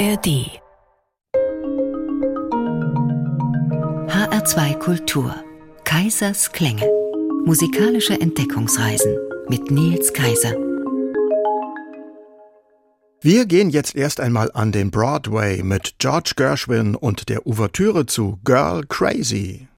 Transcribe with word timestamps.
ARD 0.00 0.48
HR2 4.08 4.78
Kultur. 4.78 5.34
Kaisers 5.84 6.50
Klänge. 6.52 6.88
Musikalische 7.44 8.18
Entdeckungsreisen 8.18 9.14
mit 9.50 9.70
Nils 9.70 10.14
Kaiser. 10.14 10.54
Wir 13.20 13.44
gehen 13.44 13.68
jetzt 13.68 13.94
erst 13.94 14.20
einmal 14.20 14.50
an 14.54 14.72
den 14.72 14.90
Broadway 14.90 15.62
mit 15.62 15.96
George 15.98 16.32
Gershwin 16.34 16.94
und 16.94 17.28
der 17.28 17.46
Ouvertüre 17.46 18.06
zu 18.06 18.38
Girl 18.42 18.86
Crazy. 18.88 19.68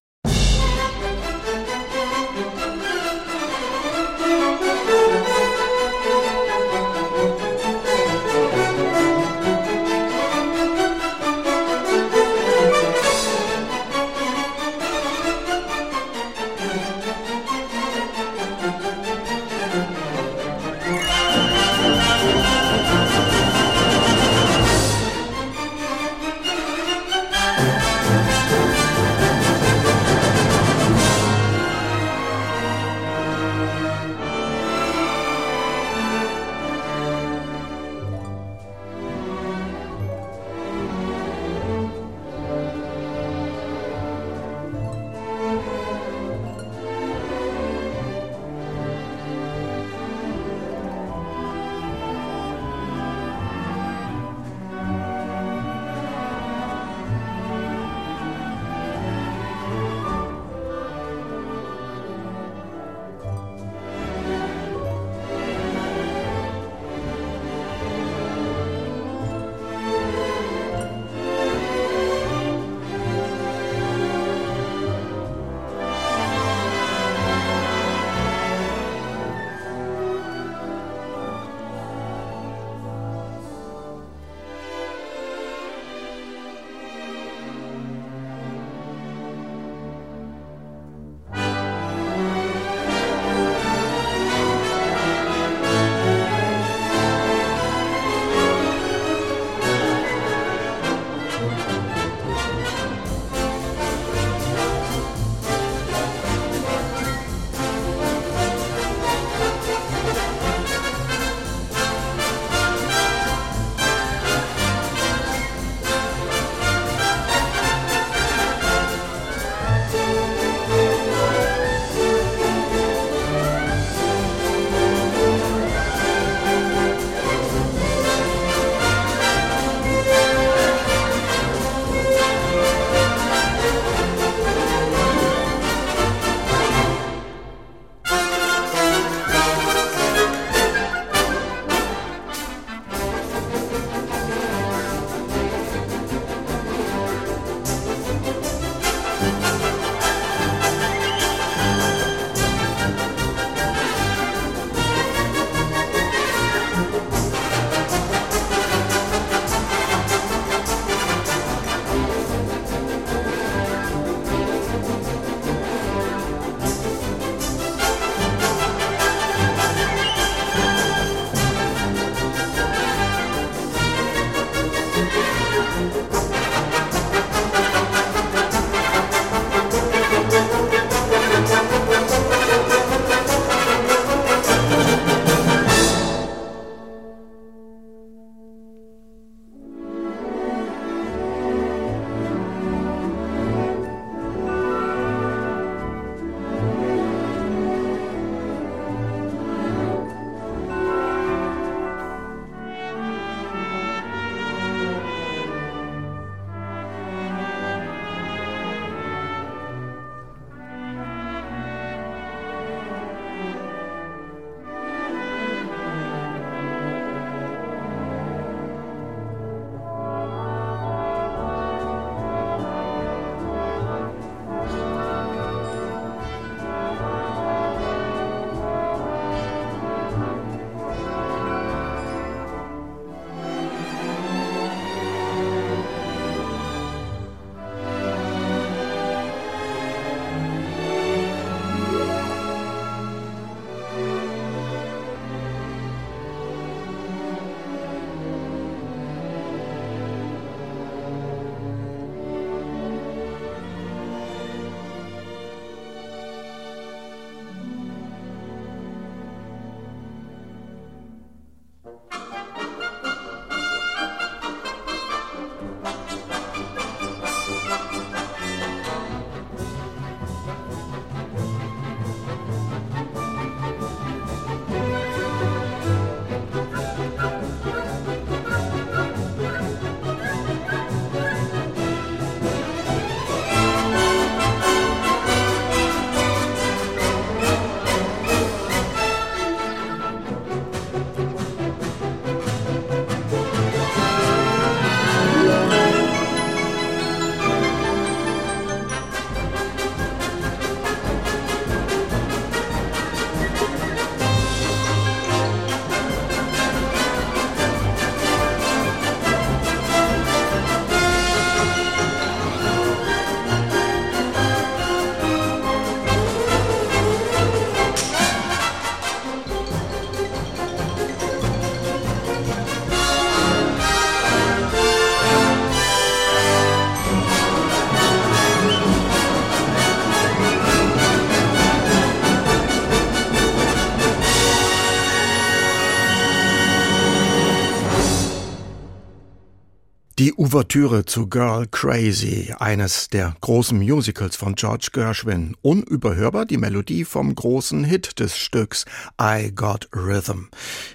Ouvertüre 340.52 341.06
zu 341.06 341.28
Girl 341.28 341.66
Crazy, 341.66 342.54
eines 342.58 343.08
der 343.08 343.34
großen 343.40 343.78
Musicals 343.78 344.36
von 344.36 344.54
George 344.54 344.88
Gershwin. 344.92 345.56
Unüberhörbar 345.62 346.44
die 346.44 346.58
Melodie 346.58 347.06
vom 347.06 347.34
großen 347.34 347.84
Hit 347.84 348.20
des 348.20 348.36
Stücks 348.36 348.84
I 349.18 349.50
Got 349.54 349.88
Rhythm. 349.96 350.50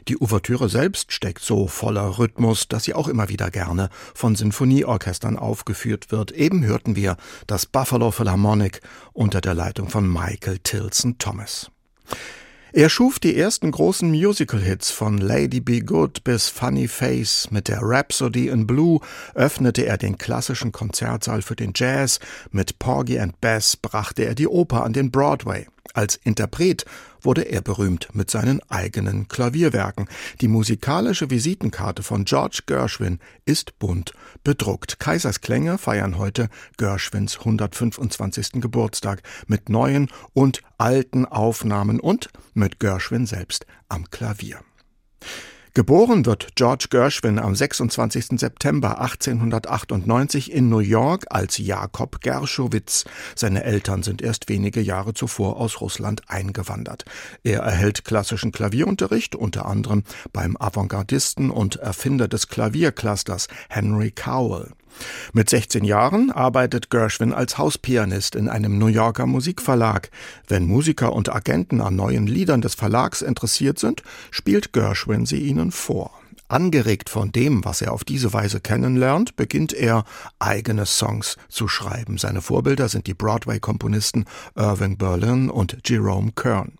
Die 0.10 0.22
Ouvertüre 0.22 0.70
selbst 0.70 1.12
steckt 1.12 1.42
so 1.42 1.66
voller 1.66 2.20
Rhythmus, 2.20 2.68
dass 2.68 2.84
sie 2.84 2.94
auch 2.94 3.08
immer 3.08 3.30
wieder 3.30 3.50
gerne 3.50 3.90
von 4.14 4.36
Sinfonieorchestern 4.36 5.38
aufgeführt 5.38 6.12
wird. 6.12 6.32
Eben 6.34 6.64
hörten 6.64 6.96
wir 6.96 7.18
das 7.48 7.66
Buffalo 7.66 8.12
Philharmonic 8.12 8.82
unter 9.12 9.42
der 9.42 9.56
Leitung 9.56 9.90
von 9.90 10.08
Michael 10.08 10.60
Tilson 10.60 11.18
Thomas. 11.18 11.72
Er 12.74 12.90
schuf 12.90 13.18
die 13.18 13.38
ersten 13.38 13.72
großen 13.72 14.10
Musical-Hits 14.10 14.92
von 14.92 15.18
Lady 15.20 15.62
Be 15.62 15.80
Good 15.80 16.26
bis 16.26 16.50
Funny 16.50 16.90
Face. 16.90 17.50
Mit 17.50 17.70
der 17.70 17.80
Rhapsody 17.82 18.50
in 18.50 18.68
Blue 18.68 19.00
öffnete 19.36 19.86
er 19.86 19.98
den 19.98 20.18
klassischen 20.18 20.74
Konzertsaal 20.74 21.42
für 21.42 21.56
den 21.56 21.72
Jazz. 21.74 22.20
Mit 22.52 22.78
Porgy 22.78 23.20
and 23.20 23.40
Bess 23.40 23.78
brachte 23.78 24.26
er 24.26 24.36
die 24.36 24.48
Oper 24.48 24.84
an 24.84 24.92
den 24.92 25.12
Broadway. 25.12 25.66
Als 25.94 26.16
Interpret 26.16 26.86
wurde 27.22 27.44
er 27.44 27.62
berühmt 27.62 28.10
mit 28.14 28.30
seinen 28.30 28.62
eigenen 28.70 29.28
Klavierwerken. 29.28 30.08
Die 30.42 30.48
musikalische 30.48 31.30
Visitenkarte 31.30 32.04
von 32.04 32.26
George 32.26 32.62
Gershwin 32.66 33.20
ist 33.46 33.80
bunt 33.80 34.14
bedruckt. 34.44 35.00
Kaisers 35.00 35.42
Klänge 35.42 35.78
feiern 35.78 36.18
heute 36.18 36.50
Gershwins 36.78 37.40
125. 37.40 38.62
Geburtstag 38.62 39.22
mit 39.48 39.70
neuen 39.70 40.10
und 40.34 40.62
alten 40.78 41.26
Aufnahmen 41.26 42.00
und 42.00 42.30
mit 42.54 42.80
Gershwin 42.80 43.26
selbst 43.26 43.66
am 43.90 44.10
Klavier. 44.10 44.60
Geboren 45.78 46.26
wird 46.26 46.56
George 46.56 46.88
Gershwin 46.90 47.38
am 47.38 47.54
26. 47.54 48.40
September 48.40 49.00
1898 49.00 50.52
in 50.52 50.70
New 50.70 50.80
York 50.80 51.28
als 51.30 51.60
Jakob 51.60 52.20
Gershowitz. 52.20 53.06
Seine 53.36 53.64
Eltern 53.64 54.02
sind 54.02 54.24
erst 54.24 54.50
wenige 54.50 54.82
Jahre 54.82 55.14
zuvor 55.14 55.58
aus 55.58 55.80
Russland 55.80 56.24
eingewandert. 56.30 57.06
Er 57.44 57.60
erhält 57.60 58.06
klassischen 58.06 58.52
Klavierunterricht, 58.52 59.36
unter 59.36 59.68
anderem 59.68 60.02
beim 60.34 60.58
Avantgardisten 60.58 61.52
und 61.52 61.76
Erfinder 61.76 62.28
des 62.28 62.48
Klavierclusters 62.48 63.48
Henry 63.70 64.10
Cowell. 64.10 64.72
Mit 65.34 65.50
16 65.50 65.84
Jahren 65.84 66.32
arbeitet 66.32 66.90
Gershwin 66.90 67.34
als 67.34 67.58
Hauspianist 67.58 68.36
in 68.36 68.50
einem 68.50 68.78
New 68.78 68.88
Yorker 68.88 69.26
Musikverlag. 69.26 70.10
Wenn 70.48 70.66
Musiker 70.66 71.14
und 71.14 71.34
Agenten 71.34 71.82
an 71.82 71.96
neuen 71.96 72.28
Liedern 72.28 72.62
des 72.62 72.76
Verlags 72.76 73.22
interessiert 73.22 73.80
sind, 73.80 74.04
spielt 74.32 74.74
Gershwin 74.74 75.26
sie 75.26 75.40
ihnen 75.40 75.72
vor. 75.72 76.12
Angeregt 76.50 77.10
von 77.10 77.34
dem, 77.34 77.66
was 77.66 77.82
er 77.82 77.92
auf 77.92 78.06
diese 78.06 78.32
Weise 78.32 78.62
kennenlernt, 78.62 79.36
beginnt 79.36 79.74
er, 79.74 80.06
eigene 80.40 80.86
Songs 80.86 81.36
zu 81.50 81.68
schreiben. 81.68 82.18
Seine 82.18 82.42
Vorbilder 82.42 82.88
sind 82.88 83.08
die 83.08 83.14
Broadway-Komponisten 83.14 84.26
Irving 84.56 84.98
Berlin 84.98 85.50
und 85.50 85.78
Jerome 85.86 86.32
Kern. 86.32 86.78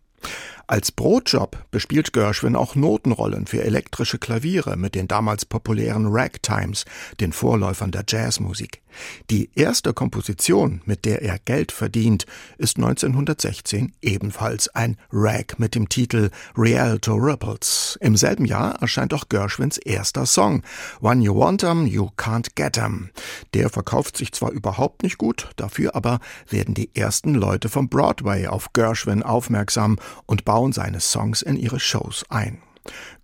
Als 0.70 0.92
Brotjob 0.92 1.66
bespielt 1.72 2.12
Gershwin 2.12 2.58
auch 2.58 2.76
Notenrollen 2.76 3.48
für 3.48 3.64
elektrische 3.64 4.18
Klaviere 4.18 4.76
mit 4.76 4.96
den 4.96 5.08
damals 5.08 5.46
populären 5.46 6.08
Ragtimes, 6.10 6.84
den 7.22 7.32
Vorläufern 7.32 7.92
der 7.92 8.04
Jazzmusik. 8.06 8.82
Die 9.30 9.50
erste 9.56 9.94
Komposition, 9.94 10.82
mit 10.86 11.06
der 11.06 11.22
er 11.22 11.38
Geld 11.40 11.72
verdient, 11.72 12.26
ist 12.58 12.78
1916 12.78 13.94
ebenfalls 14.02 14.70
ein 14.70 14.98
Rag 15.12 15.60
mit 15.60 15.76
dem 15.76 15.88
Titel 15.88 16.32
Rialto 16.58 17.14
Ripples. 17.14 17.98
Im 18.02 18.18
selben 18.18 18.46
Jahr 18.46 18.82
erscheint 18.82 19.14
auch 19.14 19.30
Gershwins 19.30 19.78
erster 19.78 20.26
Song 20.26 20.64
When 21.00 21.22
You 21.22 21.38
Want 21.38 21.64
'em, 21.64 21.86
You 21.86 22.10
Can't 22.18 22.56
Get 22.56 22.78
'em. 22.78 23.12
Der 23.54 23.70
verkauft 23.70 24.18
sich 24.18 24.32
zwar 24.34 24.52
überhaupt 24.52 25.04
nicht 25.04 25.18
gut, 25.18 25.50
dafür 25.56 25.96
aber 25.96 26.20
werden 26.50 26.74
die 26.74 26.90
ersten 26.96 27.36
Leute 27.36 27.70
vom 27.70 27.90
Broadway 27.90 28.48
auf 28.48 28.74
Gershwin 28.74 29.24
aufmerksam 29.24 29.98
und 30.26 30.44
bauen 30.44 30.57
seine 30.74 31.00
Songs 31.00 31.42
in 31.42 31.56
ihre 31.56 31.80
Shows 31.80 32.26
ein. 32.30 32.62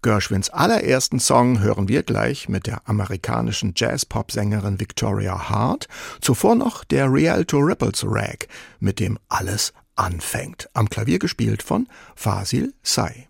Gershwins 0.02 0.50
allerersten 0.50 1.20
Song 1.20 1.62
hören 1.62 1.88
wir 1.88 2.04
gleich 2.04 2.50
mit 2.50 2.68
der 2.68 2.82
amerikanischen 2.88 3.74
Jazz-Pop-Sängerin 3.76 4.80
Victoria 4.80 5.50
Hart, 5.50 5.88
zuvor 6.22 6.56
noch 6.56 6.84
der 6.84 7.12
Rialto 7.12 7.60
Ripples 7.60 8.04
Rag, 8.06 8.48
mit 8.80 9.00
dem 9.00 9.18
alles 9.30 9.74
anfängt, 9.96 10.70
am 10.74 10.90
Klavier 10.90 11.20
gespielt 11.20 11.64
von 11.64 11.88
Fasil 12.16 12.74
Say. 12.84 13.28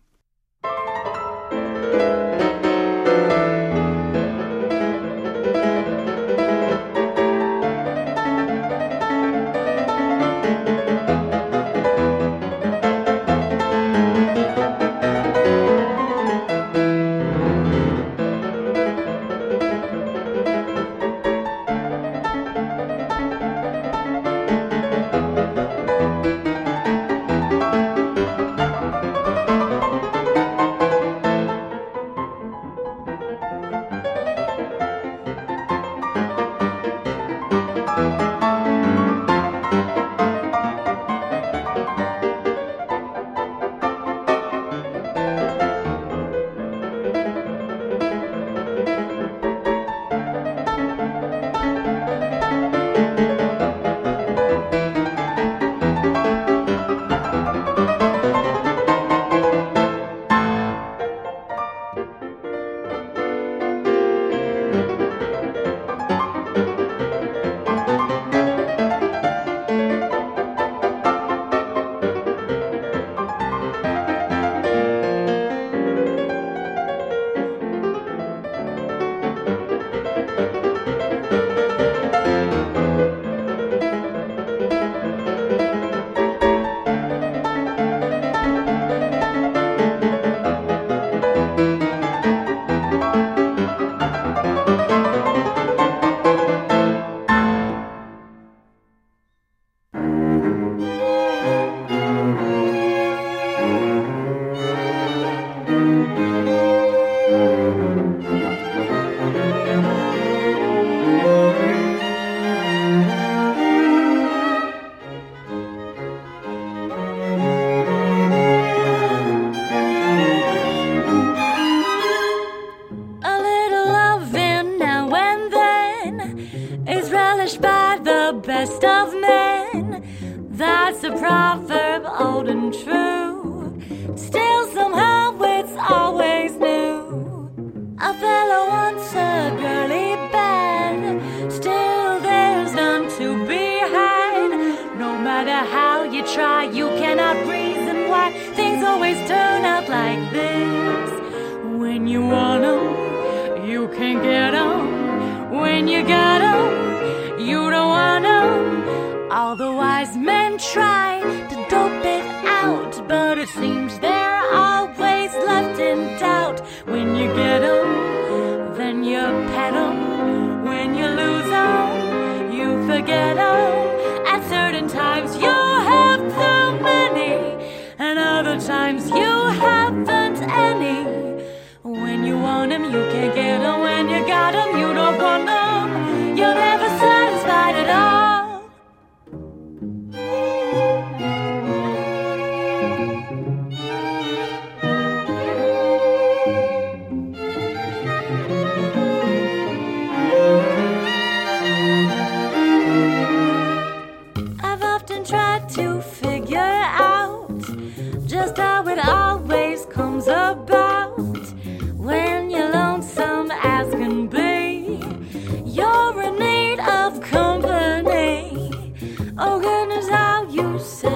organize 219.40 220.10
how 220.10 220.48
you 220.50 220.80
say. 220.80 221.13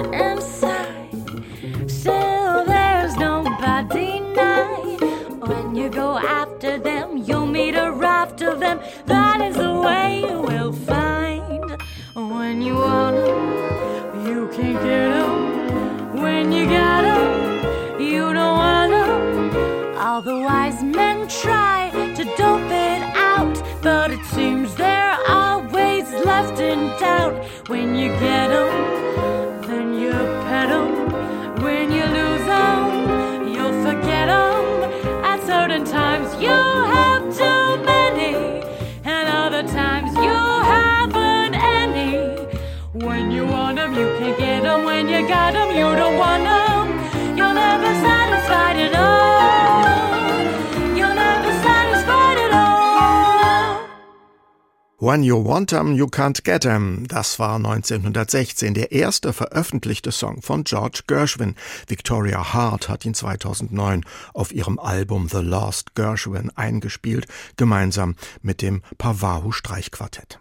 When 55.18 55.24
You 55.24 55.44
Want 55.44 55.72
'em, 55.72 55.96
You 55.96 56.06
Can't 56.06 56.44
Get 56.44 56.64
'em. 56.64 57.08
Das 57.08 57.40
war 57.40 57.58
1916 57.58 58.72
der 58.74 58.92
erste 58.92 59.32
veröffentlichte 59.32 60.12
Song 60.12 60.42
von 60.42 60.62
George 60.62 61.00
Gershwin. 61.08 61.56
Victoria 61.88 62.52
Hart 62.52 62.88
hat 62.88 63.04
ihn 63.04 63.14
2009 63.14 64.04
auf 64.32 64.52
ihrem 64.52 64.78
Album 64.78 65.28
The 65.28 65.38
Lost 65.38 65.96
Gershwin 65.96 66.52
eingespielt, 66.54 67.26
gemeinsam 67.56 68.14
mit 68.42 68.62
dem 68.62 68.82
Pavahu 68.96 69.50
Streichquartett. 69.50 70.38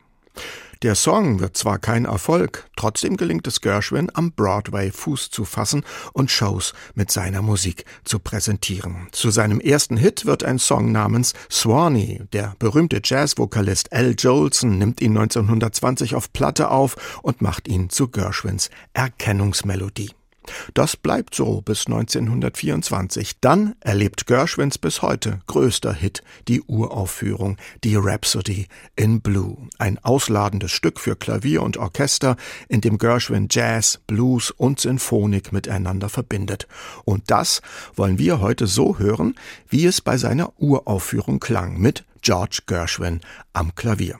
Der 0.83 0.95
Song 0.95 1.39
wird 1.39 1.57
zwar 1.57 1.79
kein 1.79 2.05
Erfolg, 2.05 2.69
trotzdem 2.75 3.17
gelingt 3.17 3.47
es 3.47 3.61
Gershwin, 3.61 4.11
am 4.13 4.31
Broadway 4.31 4.91
Fuß 4.91 5.31
zu 5.31 5.43
fassen 5.43 5.83
und 6.13 6.29
Shows 6.29 6.73
mit 6.93 7.09
seiner 7.09 7.41
Musik 7.41 7.85
zu 8.03 8.19
präsentieren. 8.19 9.07
Zu 9.11 9.31
seinem 9.31 9.59
ersten 9.59 9.97
Hit 9.97 10.25
wird 10.25 10.43
ein 10.43 10.59
Song 10.59 10.91
namens 10.91 11.33
Swanee. 11.49 12.21
Der 12.31 12.55
berühmte 12.59 13.01
Jazzvokalist 13.03 13.91
Al 13.91 14.13
Jolson 14.17 14.77
nimmt 14.77 15.01
ihn 15.01 15.17
1920 15.17 16.15
auf 16.15 16.31
Platte 16.31 16.69
auf 16.69 17.19
und 17.23 17.41
macht 17.41 17.67
ihn 17.67 17.89
zu 17.89 18.09
Gershwins 18.09 18.69
Erkennungsmelodie. 18.93 20.16
Das 20.73 20.95
bleibt 20.95 21.35
so 21.35 21.61
bis 21.61 21.87
1924. 21.87 23.39
Dann 23.41 23.75
erlebt 23.79 24.27
Gershwins 24.27 24.77
bis 24.77 25.01
heute 25.01 25.39
größter 25.47 25.93
Hit 25.93 26.23
die 26.47 26.61
Uraufführung, 26.61 27.57
die 27.83 27.95
Rhapsody 27.95 28.67
in 28.95 29.21
Blue. 29.21 29.57
Ein 29.77 29.99
ausladendes 30.03 30.71
Stück 30.71 30.99
für 30.99 31.15
Klavier 31.15 31.63
und 31.63 31.77
Orchester, 31.77 32.35
in 32.67 32.81
dem 32.81 32.97
Gershwin 32.97 33.47
Jazz, 33.49 33.99
Blues 34.07 34.51
und 34.51 34.79
Sinfonik 34.79 35.51
miteinander 35.51 36.09
verbindet. 36.09 36.67
Und 37.05 37.29
das 37.31 37.61
wollen 37.95 38.19
wir 38.19 38.39
heute 38.39 38.67
so 38.67 38.99
hören, 38.99 39.35
wie 39.69 39.85
es 39.85 40.01
bei 40.01 40.17
seiner 40.17 40.53
Uraufführung 40.59 41.39
klang, 41.39 41.79
mit 41.79 42.05
George 42.21 42.59
Gershwin 42.65 43.21
am 43.53 43.75
Klavier. 43.75 44.19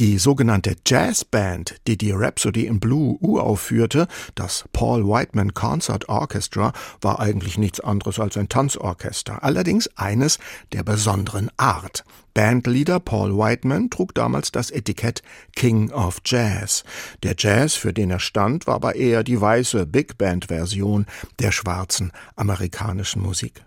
Die 0.00 0.16
sogenannte 0.16 0.76
Jazzband, 0.86 1.76
die 1.86 1.98
die 1.98 2.12
Rhapsody 2.12 2.64
in 2.64 2.80
Blue 2.80 3.18
uraufführte, 3.20 4.08
das 4.34 4.64
Paul 4.72 5.06
Whiteman 5.06 5.52
Concert 5.52 6.08
Orchestra, 6.08 6.72
war 7.02 7.20
eigentlich 7.20 7.58
nichts 7.58 7.80
anderes 7.80 8.18
als 8.18 8.38
ein 8.38 8.48
Tanzorchester, 8.48 9.44
allerdings 9.44 9.90
eines 9.98 10.38
der 10.72 10.84
besonderen 10.84 11.50
Art. 11.58 12.04
Bandleader 12.32 12.98
Paul 12.98 13.36
Whiteman 13.36 13.90
trug 13.90 14.14
damals 14.14 14.50
das 14.50 14.70
Etikett 14.70 15.22
King 15.54 15.90
of 15.92 16.22
Jazz. 16.24 16.82
Der 17.22 17.34
Jazz, 17.36 17.74
für 17.74 17.92
den 17.92 18.10
er 18.10 18.20
stand, 18.20 18.66
war 18.66 18.76
aber 18.76 18.94
eher 18.94 19.22
die 19.22 19.38
weiße 19.38 19.84
Big 19.84 20.16
Band 20.16 20.46
Version 20.46 21.04
der 21.40 21.52
schwarzen 21.52 22.10
amerikanischen 22.36 23.20
Musik. 23.20 23.62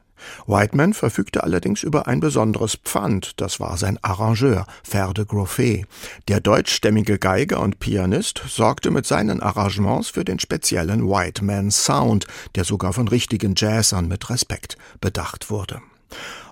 Whiteman 0.48 0.94
verfügte 0.94 1.44
allerdings 1.44 1.84
über 1.84 2.08
ein 2.08 2.20
besonderes 2.20 2.76
Pfand, 2.76 3.40
das 3.42 3.60
war 3.60 3.78
sein 3.78 3.98
Arrangeur, 4.02 4.66
Ferde 4.84 5.26
Groffet. 5.26 5.86
Der 6.28 6.40
deutschstämmige 6.40 7.20
Geiger 7.20 7.60
und 7.62 7.80
Pianist 7.80 8.42
sorgte 8.48 8.92
mit 8.92 9.06
seinen 9.06 9.42
Arrangements 9.42 10.10
für 10.10 10.26
den 10.26 10.40
speziellen 10.40 11.08
Whiteman 11.08 11.72
Sound, 11.72 12.28
der 12.56 12.64
sogar 12.64 12.94
von 12.94 13.08
richtigen 13.08 13.56
Jazzern 13.56 14.08
mit 14.08 14.30
Respekt 14.30 14.78
bedacht 15.02 15.50
wurde. 15.50 15.82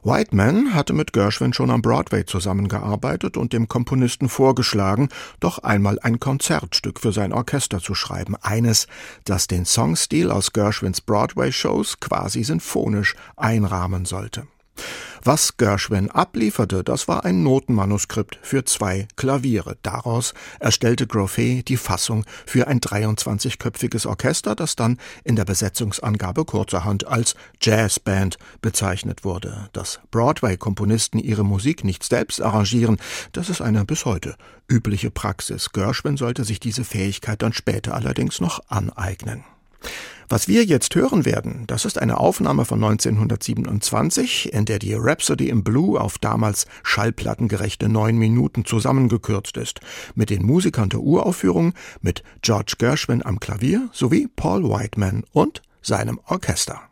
Whiteman 0.04 0.74
hatte 0.74 0.94
mit 0.94 1.14
Gershwin 1.14 1.54
schon 1.54 1.70
am 1.70 1.84
Broadway 1.84 2.26
zusammengearbeitet 2.26 3.38
und 3.38 3.54
dem 3.54 3.68
Komponisten 3.68 4.30
vorgeschlagen, 4.30 5.10
doch 5.40 5.60
einmal 5.60 6.00
ein 6.00 6.20
Konzertstück 6.20 7.00
für 7.00 7.12
sein 7.12 7.32
Orchester 7.32 7.80
zu 7.80 7.94
schreiben, 7.94 8.36
eines, 8.42 8.88
das 9.26 9.46
den 9.46 9.66
Songstil 9.66 10.32
aus 10.32 10.54
Gershwins 10.54 11.02
Broadway-Shows 11.02 12.00
quasi 12.00 12.44
sinfonisch 12.44 13.16
einrahmen 13.36 14.06
sollte. 14.06 14.48
Was 15.24 15.56
Gershwin 15.58 16.10
ablieferte, 16.10 16.84
das 16.84 17.08
war 17.08 17.26
ein 17.26 17.44
Notenmanuskript 17.44 18.40
für 18.42 18.66
zwei 18.66 19.08
Klaviere. 19.18 19.78
Daraus 19.84 20.34
erstellte 20.60 21.06
Groffet 21.06 21.62
die 21.68 21.78
Fassung 21.78 22.26
für 22.48 22.68
ein 22.68 22.80
23-köpfiges 22.80 24.08
Orchester, 24.08 24.56
das 24.56 24.76
dann 24.76 24.98
in 25.24 25.36
der 25.36 25.46
Besetzungsangabe 25.46 26.44
kurzerhand 26.44 27.06
als 27.06 27.36
Jazzband 27.62 28.40
bezeichnet 28.62 29.24
wurde. 29.24 29.70
Dass 29.74 30.00
Broadway-Komponisten 30.10 31.20
ihre 31.20 31.46
Musik 31.46 31.84
nicht 31.84 32.04
selbst 32.04 32.42
arrangieren, 32.42 32.98
das 33.32 33.50
ist 33.50 33.62
eine 33.62 33.86
bis 33.86 34.06
heute 34.06 34.36
übliche 34.68 35.12
Praxis. 35.12 35.72
Gershwin 35.72 36.18
sollte 36.18 36.46
sich 36.46 36.60
diese 36.60 36.84
Fähigkeit 36.84 37.44
dann 37.44 37.54
später 37.54 37.94
allerdings 37.94 38.42
noch 38.42 38.60
aneignen. 38.70 39.44
Was 40.32 40.48
wir 40.48 40.64
jetzt 40.64 40.96
hören 40.96 41.26
werden, 41.26 41.66
das 41.68 41.84
ist 41.84 42.00
eine 42.00 42.18
Aufnahme 42.18 42.64
von 42.64 42.82
1927, 42.82 44.54
in 44.54 44.64
der 44.64 44.80
die 44.80 44.94
Rhapsody 44.94 45.50
in 45.50 45.62
Blue 45.62 46.00
auf 46.00 46.20
damals 46.20 46.68
schallplattengerechte 46.84 47.90
neun 47.90 48.16
Minuten 48.16 48.64
zusammengekürzt 48.64 49.58
ist, 49.58 49.82
mit 50.16 50.30
den 50.30 50.46
Musikern 50.46 50.88
der 50.88 51.02
Uraufführung, 51.02 51.74
mit 52.00 52.24
George 52.42 52.76
Gershwin 52.78 53.26
am 53.26 53.42
Klavier 53.42 53.90
sowie 53.92 54.30
Paul 54.34 54.64
Whiteman 54.64 55.26
und 55.34 55.62
seinem 55.82 56.18
Orchester. 56.26 56.91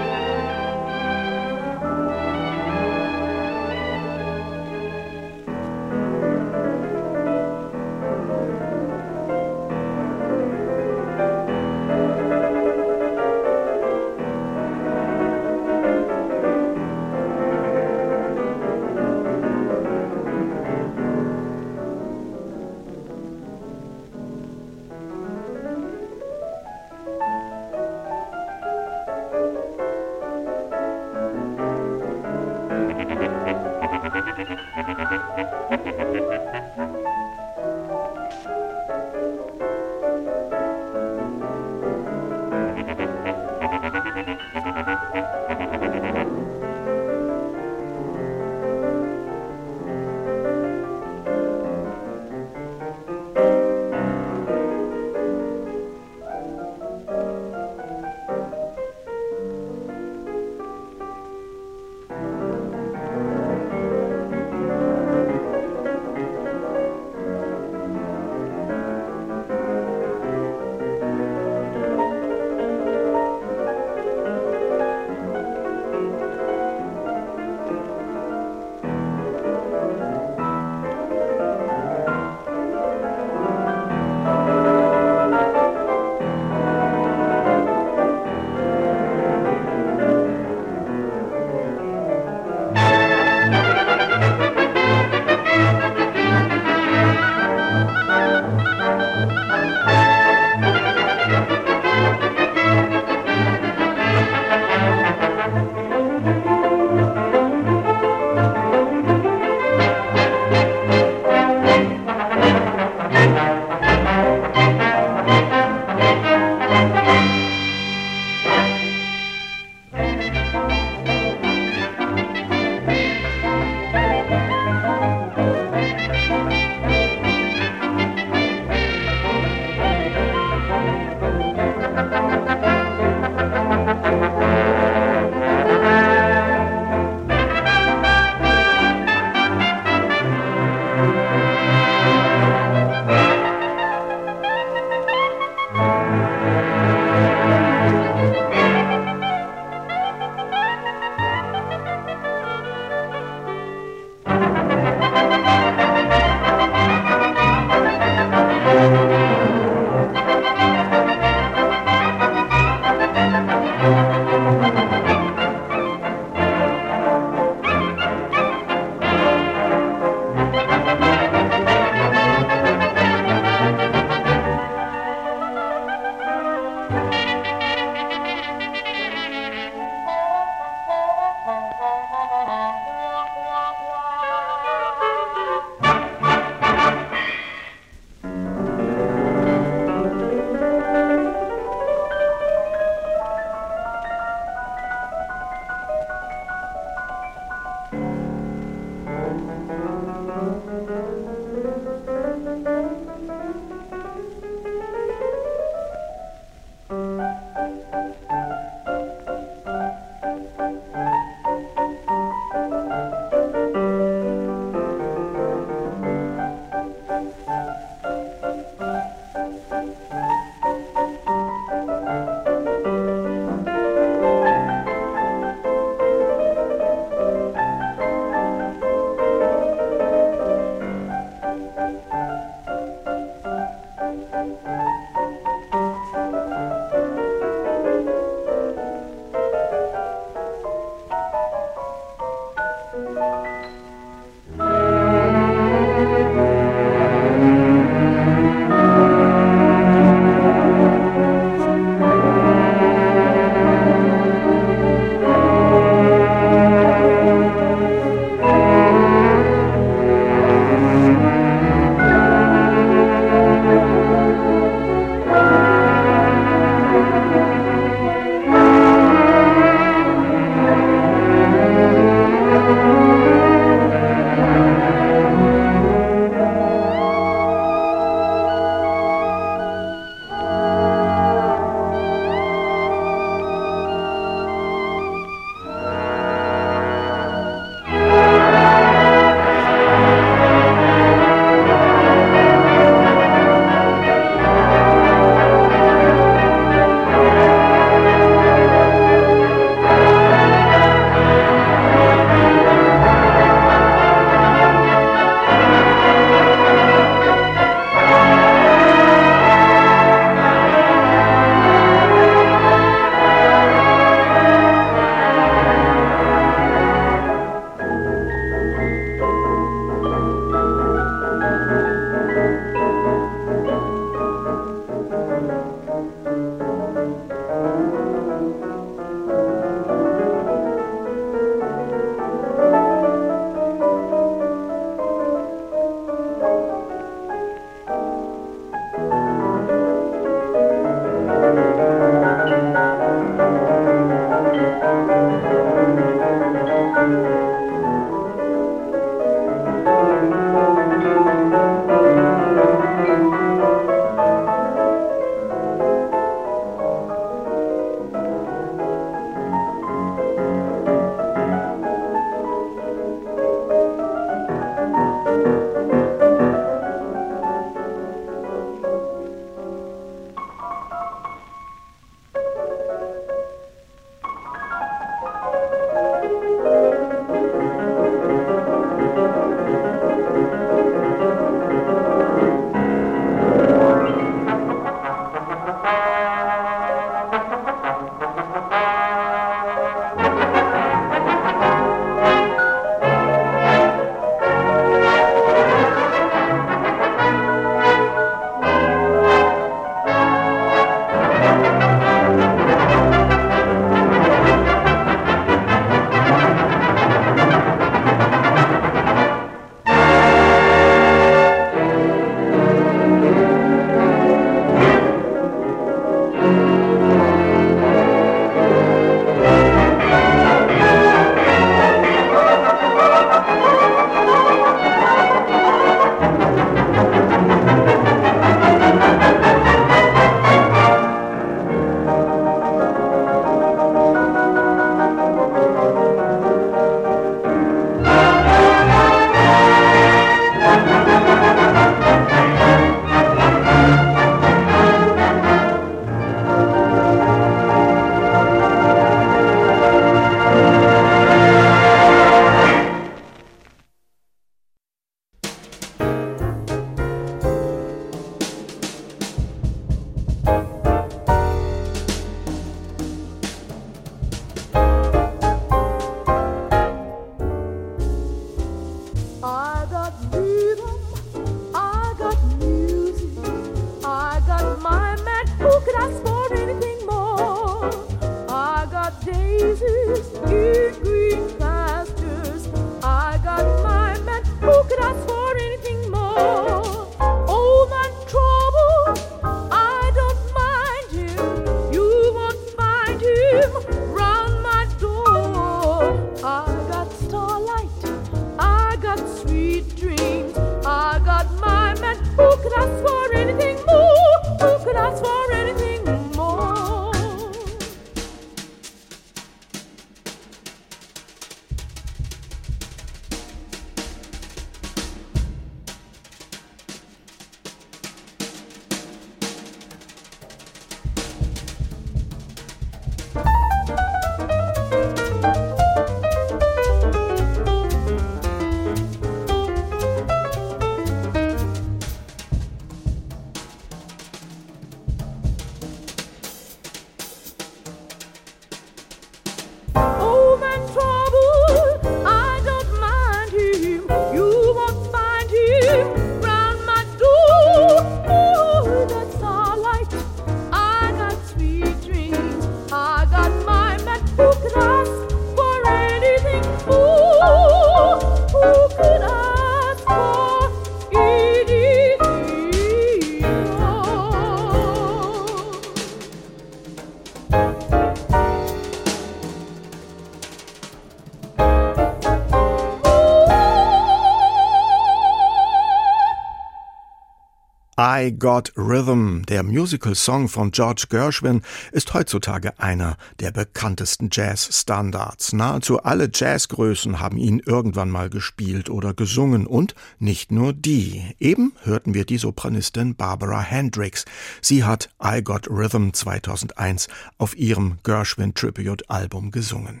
I 578.22 578.30
Got 578.30 578.72
Rhythm, 578.76 579.42
der 579.48 579.64
Musical-Song 579.64 580.48
von 580.48 580.70
George 580.70 581.06
Gershwin, 581.08 581.62
ist 581.90 582.14
heutzutage 582.14 582.78
einer 582.78 583.16
der 583.40 583.50
bekanntesten 583.50 584.28
Jazz-Standards. 584.30 585.52
Nahezu 585.52 586.00
alle 586.04 586.30
Jazzgrößen 586.32 587.18
haben 587.18 587.36
ihn 587.36 587.60
irgendwann 587.66 588.10
mal 588.10 588.30
gespielt 588.30 588.90
oder 588.90 589.12
gesungen 589.12 589.66
und 589.66 589.96
nicht 590.20 590.52
nur 590.52 590.72
die. 590.72 591.34
Eben 591.40 591.72
hörten 591.82 592.14
wir 592.14 592.24
die 592.24 592.38
Sopranistin 592.38 593.16
Barbara 593.16 593.60
Hendricks. 593.60 594.24
Sie 594.60 594.84
hat 594.84 595.10
I 595.20 595.42
Got 595.42 595.68
Rhythm 595.68 596.10
2001 596.12 597.08
auf 597.38 597.56
ihrem 597.56 597.98
Gershwin-Tribute-Album 598.04 599.50
gesungen. 599.50 600.00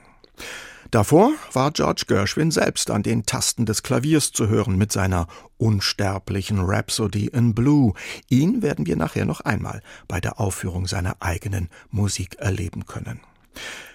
Davor 0.92 1.32
war 1.54 1.70
George 1.70 2.04
Gershwin 2.06 2.50
selbst 2.50 2.90
an 2.90 3.02
den 3.02 3.24
Tasten 3.24 3.64
des 3.64 3.82
Klaviers 3.82 4.30
zu 4.30 4.48
hören 4.48 4.76
mit 4.76 4.92
seiner 4.92 5.26
unsterblichen 5.56 6.60
Rhapsody 6.60 7.28
in 7.28 7.54
Blue. 7.54 7.94
Ihn 8.28 8.60
werden 8.60 8.84
wir 8.84 8.96
nachher 8.96 9.24
noch 9.24 9.40
einmal 9.40 9.80
bei 10.06 10.20
der 10.20 10.38
Aufführung 10.38 10.86
seiner 10.86 11.16
eigenen 11.20 11.70
Musik 11.90 12.36
erleben 12.40 12.84
können. 12.84 13.20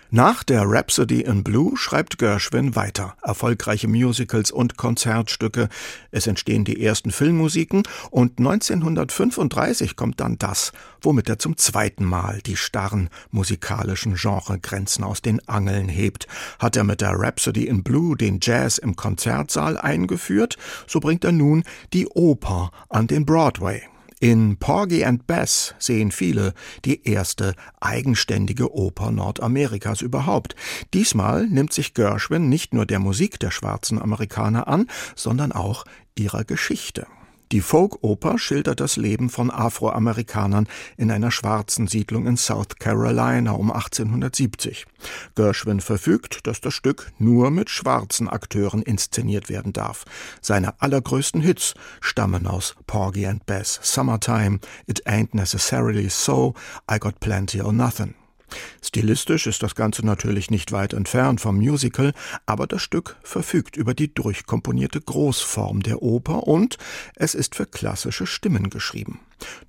Nach 0.10 0.42
der 0.44 0.64
Rhapsody 0.64 1.20
in 1.20 1.44
Blue 1.44 1.76
schreibt 1.76 2.18
Gershwin 2.18 2.78
weiter 2.78 3.18
erfolgreiche 3.22 3.90
Musicals 3.90 4.52
und 4.52 4.78
Konzertstücke. 4.78 5.68
Es 6.12 6.28
entstehen 6.28 6.64
die 6.64 6.82
ersten 6.82 7.12
Filmmusiken 7.12 7.84
und 8.10 8.40
1935 8.40 9.98
kommt 9.98 10.22
dann 10.22 10.38
das, 10.38 10.72
womit 11.02 11.28
er 11.28 11.40
zum 11.40 11.58
zweiten 11.58 12.06
Mal 12.06 12.40
die 12.46 12.56
starren 12.56 13.10
musikalischen 13.32 14.16
Genregrenzen 14.16 15.04
aus 15.04 15.22
den 15.22 15.46
Angeln 15.50 15.90
hebt. 15.90 16.28
Hat 16.58 16.78
er 16.78 16.86
mit 16.86 17.02
der 17.02 17.12
Rhapsody 17.12 17.68
in 17.68 17.84
Blue 17.84 18.16
den 18.16 18.40
Jazz 18.42 18.78
im 18.78 18.96
Konzertsaal 18.96 19.78
eingeführt, 19.78 20.56
so 20.88 21.02
bringt 21.02 21.26
er 21.26 21.34
nun 21.34 21.66
die 21.92 22.08
Oper 22.08 22.72
an 22.88 23.08
den 23.08 23.26
Broadway. 23.26 23.82
In 24.20 24.58
Porgy 24.58 25.06
and 25.06 25.28
Bess 25.28 25.76
sehen 25.78 26.12
viele 26.12 26.54
die 26.86 27.08
erste 27.08 27.54
eigenständige 27.80 28.74
Oper 28.74 29.12
Nordamerikas 29.12 30.02
überhaupt. 30.02 30.56
Diesmal 30.96 31.46
nimmt 31.46 31.72
sich 31.72 31.94
Gershwin 31.94 32.50
nicht 32.50 32.74
nur 32.74 32.88
der 32.88 32.98
Musik 32.98 33.40
der 33.40 33.52
schwarzen 33.52 34.02
Amerikaner 34.02 34.68
an, 34.68 34.88
sondern 35.16 35.52
auch 35.52 35.86
ihrer 36.16 36.46
Geschichte. 36.46 37.06
Die 37.54 37.62
Folk-Oper 37.62 38.38
schildert 38.38 38.82
das 38.82 38.98
Leben 38.98 39.30
von 39.30 39.50
Afroamerikanern 39.52 40.68
in 40.98 41.12
einer 41.12 41.32
schwarzen 41.32 41.88
Siedlung 41.88 42.28
in 42.28 42.36
South 42.36 42.76
Carolina 42.78 43.52
um 43.52 43.72
1870. 43.72 44.86
Gershwin 45.36 45.80
verfügt, 45.80 46.46
dass 46.46 46.60
das 46.60 46.74
Stück 46.74 47.14
nur 47.20 47.50
mit 47.50 47.70
schwarzen 47.70 48.28
Akteuren 48.28 48.82
inszeniert 48.82 49.48
werden 49.48 49.72
darf. 49.72 50.04
Seine 50.42 50.82
allergrößten 50.82 51.40
Hits 51.40 51.74
stammen 52.02 52.48
aus 52.48 52.76
Porgy 52.86 53.26
and 53.26 53.46
Bess, 53.46 53.80
Summertime, 53.82 54.60
It 54.86 55.08
Ain't 55.08 55.34
Necessarily 55.34 56.10
So, 56.10 56.54
I 56.92 57.00
Got 57.00 57.22
Plenty 57.22 57.62
or 57.62 57.72
Nothing. 57.72 58.14
Stilistisch 58.84 59.48
ist 59.48 59.64
das 59.64 59.76
Ganze 59.76 60.06
natürlich 60.06 60.50
nicht 60.50 60.72
weit 60.72 60.94
entfernt 60.94 61.42
vom 61.42 61.58
Musical, 61.58 62.14
aber 62.46 62.68
das 62.68 62.82
Stück 62.82 63.18
verfügt 63.24 63.76
über 63.76 63.94
die 63.94 64.14
durchkomponierte 64.14 65.02
Großform 65.02 65.84
der 65.84 66.02
Oper 66.02 66.48
und 66.48 66.78
es 67.16 67.36
ist 67.36 67.56
für 67.56 67.66
klassische 67.66 68.26
Stimmen 68.26 68.70
geschrieben. 68.70 69.20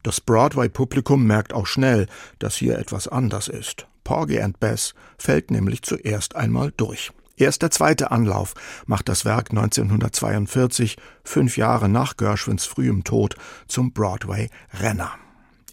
Das 0.03 0.21
Broadway-Publikum 0.21 1.27
merkt 1.27 1.53
auch 1.53 1.67
schnell, 1.67 2.07
dass 2.39 2.57
hier 2.57 2.79
etwas 2.79 3.09
anders 3.09 3.49
ist. 3.49 3.87
Porgy 4.05 4.41
and 4.41 4.59
Bess 4.61 4.95
fällt 5.19 5.51
nämlich 5.51 5.83
zuerst 5.83 6.37
einmal 6.37 6.73
durch. 6.77 7.11
Erst 7.37 7.63
der 7.63 7.71
zweite 7.71 8.11
Anlauf 8.11 8.55
macht 8.87 9.09
das 9.09 9.25
Werk 9.25 9.51
1942, 9.51 10.97
fünf 11.23 11.57
Jahre 11.57 11.89
nach 11.89 12.17
Gershwins 12.17 12.65
frühem 12.65 13.05
Tod, 13.05 13.37
zum 13.69 13.93
Broadway-Renner. 13.93 15.13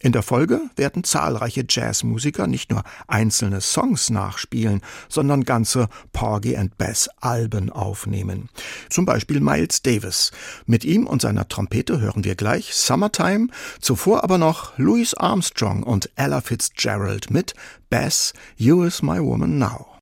In 0.06 0.12
der 0.12 0.22
Folge 0.22 0.62
werden 0.76 1.04
zahlreiche 1.04 1.65
Jazzmusiker 1.68 2.46
nicht 2.46 2.70
nur 2.70 2.84
einzelne 3.08 3.60
Songs 3.60 4.12
nachspielen, 4.12 4.82
sondern 5.10 5.46
ganze 5.46 5.88
Porgy 6.13 6.56
and 6.56 6.78
Bess 6.78 7.10
Alben 7.22 7.72
aufnehmen. 7.72 8.50
Zum 8.91 9.06
Beispiel 9.06 9.39
Miles 9.39 9.82
Davis. 9.82 10.32
Mit 10.68 10.86
ihm 10.86 11.08
und 11.08 11.24
seiner 11.24 11.48
Trompete 11.48 12.02
hören 12.02 12.24
wir 12.24 12.36
gleich 12.36 12.76
Summertime, 12.76 13.48
zuvor 13.82 14.24
aber 14.24 14.38
noch 14.38 14.78
Louis 14.78 15.15
Armstrong 15.15 15.82
und 15.82 16.12
Ella 16.15 16.41
Fitzgerald 16.41 17.32
mit 17.32 17.56
Bess, 17.89 18.34
You 18.58 18.84
Is 18.84 19.02
My 19.02 19.20
Woman 19.20 19.58
Now. 19.58 19.94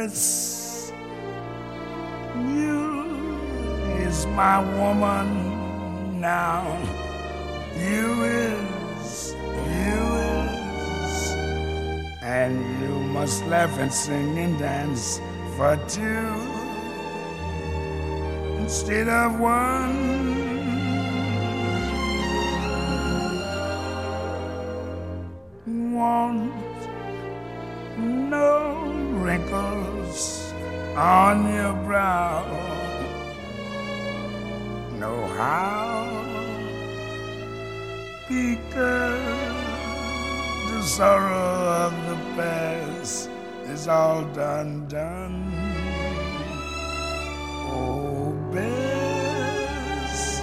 Bess, 0.00 0.92
you 2.34 3.04
is 4.00 4.24
my 4.28 4.56
woman 4.78 5.28
now. 6.18 6.64
You 7.76 8.24
is, 8.24 9.34
you 9.76 10.00
is, 10.32 11.32
and 12.22 12.56
you 12.80 12.94
must 13.12 13.44
laugh 13.44 13.78
and 13.78 13.92
sing 13.92 14.38
and 14.38 14.58
dance 14.58 15.20
for 15.58 15.76
two 15.86 16.32
instead 18.62 19.08
of 19.08 19.38
one. 19.38 20.08
Want 25.92 26.54
no 27.98 28.69
wrinkles 29.30 30.52
on 30.96 31.36
your 31.54 31.72
brow. 31.86 32.42
Know 34.98 35.20
how? 35.38 36.10
Because 38.28 39.22
the 40.70 40.82
sorrow 40.82 41.52
of 41.84 41.92
the 42.08 42.18
past 42.34 43.30
is 43.66 43.86
all 43.86 44.24
done, 44.34 44.88
done. 44.88 45.36
Oh, 47.70 48.34
Bess, 48.52 50.42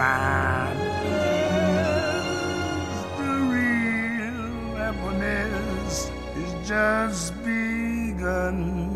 my 0.00 0.74
Bess, 1.02 2.26
the 3.18 3.34
real 3.54 4.52
happiness 4.82 6.10
is 6.42 6.68
just 6.68 7.37
and. 8.28 8.87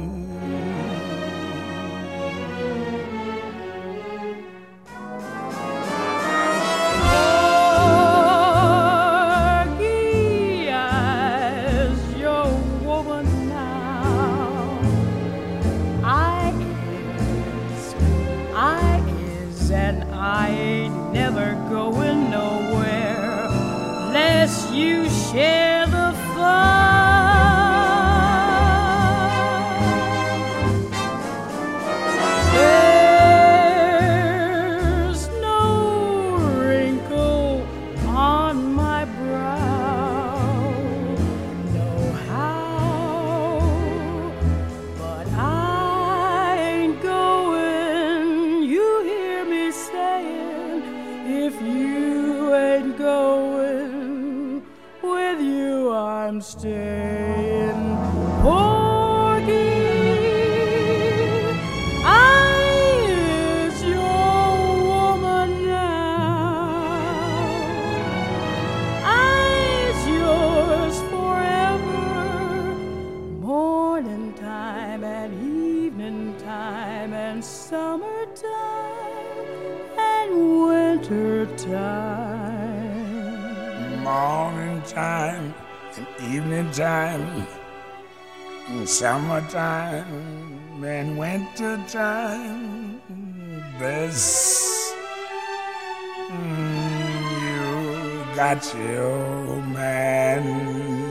you 55.42 55.92
I'm 55.92 56.40
staying. 56.40 57.91
time 84.94 85.54
and 85.96 86.06
evening 86.20 86.70
time 86.70 87.46
and 88.68 88.88
summertime 88.88 90.04
and 90.84 91.16
winter 91.16 91.82
time. 91.88 93.00
This 93.78 94.92
mm, 96.28 97.32
you 97.40 98.36
got 98.36 98.74
your 98.74 99.62
man. 99.62 101.01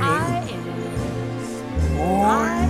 I 0.00 0.48
am. 0.50 2.00
I 2.00 2.69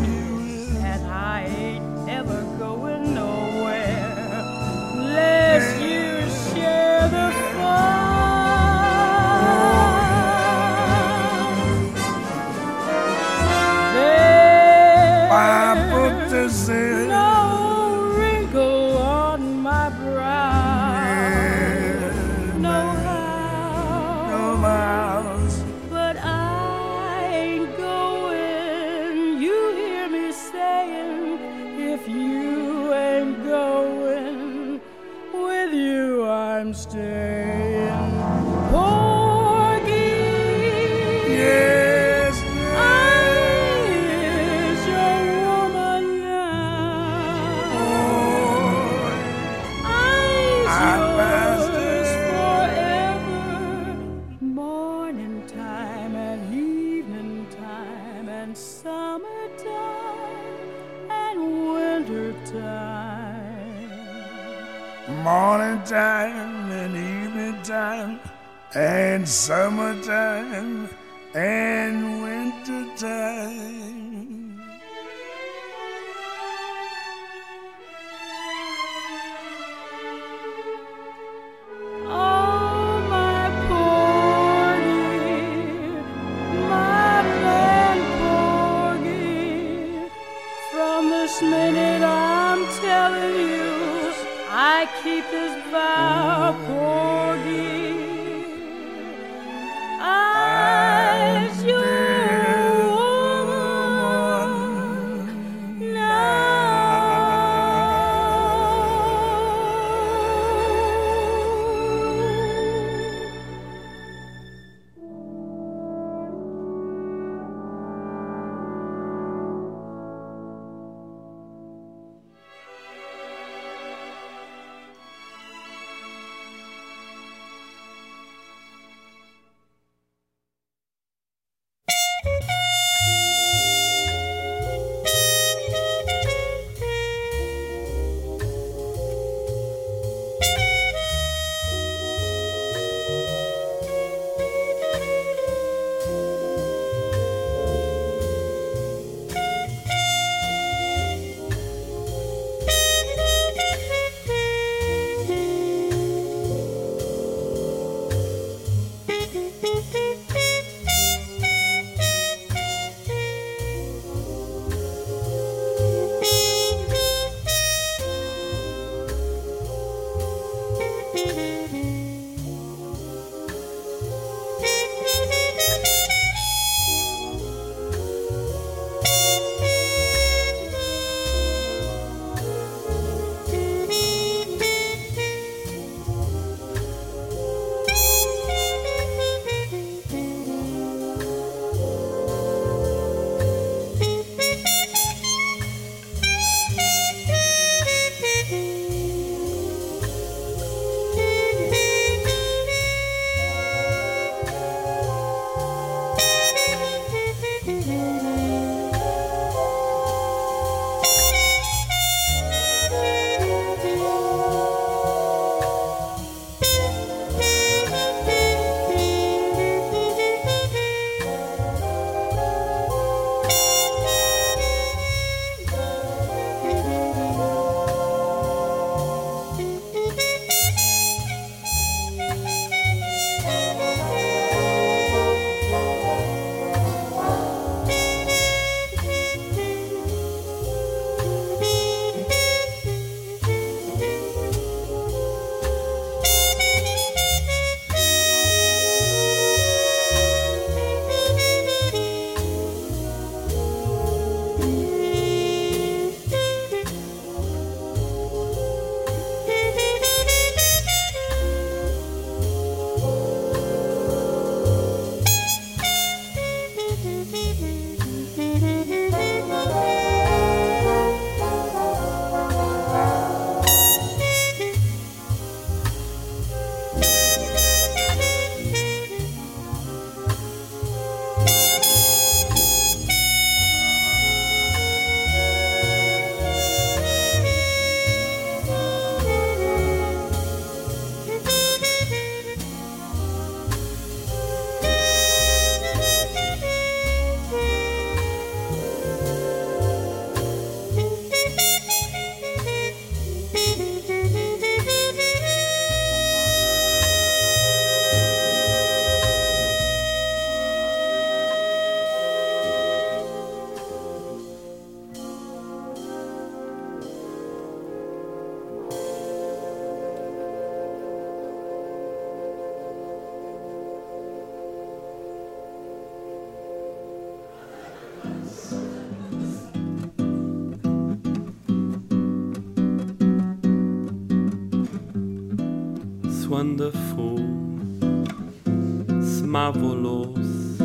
marvelous. 339.72 340.80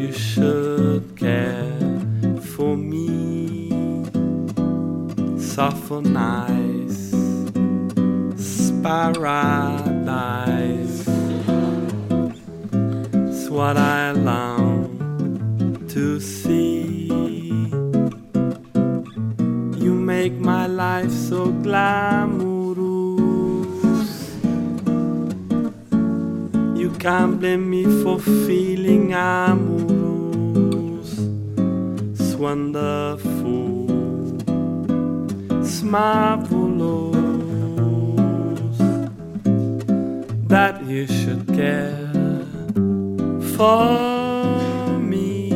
You 0.00 0.12
should 0.12 1.16
care 1.16 2.00
for 2.40 2.76
me, 2.76 4.04
nice, 6.02 7.12
paradise. 8.82 10.28
It's 13.28 13.48
what 13.48 13.76
I 13.76 14.12
long 14.12 14.98
to 15.88 16.20
see. 16.20 17.08
You 19.84 19.94
make 19.94 20.34
my 20.34 20.66
life 20.66 21.10
so 21.10 21.50
glamorous. 21.50 22.53
scrambling 27.04 27.68
me 27.68 27.84
for 28.02 28.18
feeling 28.18 29.12
amorous. 29.12 31.12
It's 32.18 32.32
wonderful, 32.34 33.90
it's 35.60 35.82
marvelous 35.82 37.14
that 40.48 40.82
you 40.86 41.06
should 41.06 41.46
care 41.48 42.08
for 43.54 44.98
me. 44.98 45.50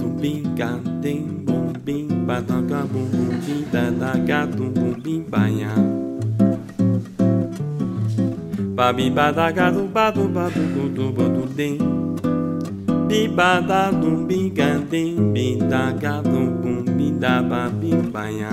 To 0.00 0.06
be 0.20 0.40
goddamn 0.58 1.44
bing 1.84 2.26
ba 2.26 2.40
da 2.42 2.60
ga 2.60 2.82
boom 2.90 3.06
boom 3.12 3.40
dee 3.46 3.64
da 3.70 3.90
da 3.90 4.16
ga 4.28 4.46
doom 4.46 4.74
boom 4.74 4.94
bing 5.04 5.30
ba 5.30 5.46
yang. 5.46 5.93
Babibadagadu 8.74 9.86
badubadugudu 9.86 11.14
bodudim 11.14 11.78
Bibadadum 13.06 14.26
bigadim 14.26 15.30
bidagadum 15.30 16.58
bum 16.58 16.82
bidababibaya 16.98 18.50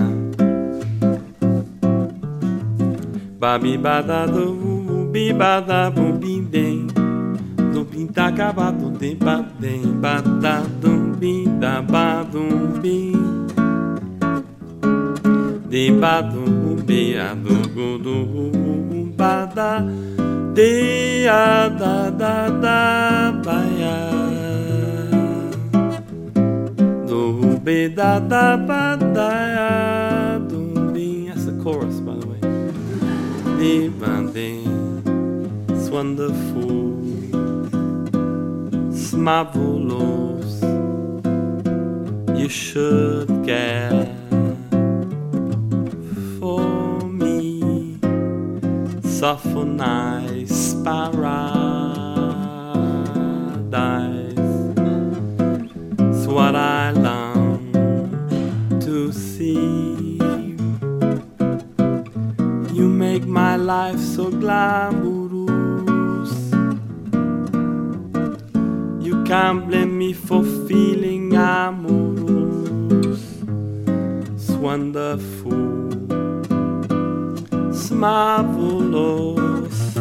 Babibadadu 3.42 4.46
bibadabum 5.10 6.22
bidem 6.22 6.86
Do 7.74 7.82
bidagabadu 7.82 8.94
debadem 8.94 9.98
badadum 9.98 11.18
bidabadum 11.18 12.78
bim 12.78 13.42
de 15.72 15.90
bado, 15.90 16.44
beado, 16.84 17.56
gudu, 17.74 18.61
ba 19.22 19.36
da 19.54 19.72
de 20.56 21.28
a 21.28 21.68
da 21.80 21.96
da 22.22 22.36
da 22.64 22.80
ba 23.44 23.58
ya. 23.82 23.98
Do 27.08 27.22
be 27.64 27.78
da 27.98 28.12
da 28.32 28.46
ba 28.68 28.84
da 29.16 29.30
ya 29.56 29.72
do 30.50 30.60
be. 30.94 31.06
That's 31.28 31.44
the 31.48 31.54
chorus, 31.62 32.00
by 32.06 32.14
the 32.20 32.26
way. 32.30 32.40
De 33.60 33.74
ba 34.00 34.14
de. 34.34 34.50
It's 35.72 35.88
wonderful. 35.96 36.80
It's 38.90 39.12
marvelous. 39.12 40.54
You 42.40 42.48
should 42.48 43.28
care 43.46 44.21
Nice 49.22 50.74
paradise. 50.82 51.14
It's 55.96 56.26
what 56.26 56.56
I 56.56 56.90
long 56.90 57.70
to 58.80 59.12
see. 59.12 60.18
You 62.74 62.88
make 62.88 63.24
my 63.24 63.54
life 63.54 64.00
so 64.00 64.28
glamorous. 64.28 65.52
You 69.06 69.22
can't 69.22 69.68
blame 69.68 69.96
me 69.98 70.14
for 70.14 70.42
feeling 70.66 71.32
amorous. 71.36 73.22
It's 74.34 74.50
wonderful, 74.50 75.71
marvelous 78.02 79.94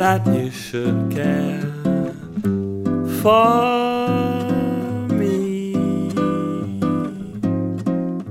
that 0.00 0.26
you 0.26 0.50
should 0.50 0.98
care 1.12 1.62
for 3.22 4.50
me. 5.20 5.70